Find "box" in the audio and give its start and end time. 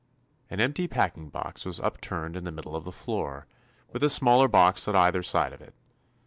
1.29-1.63, 4.47-4.87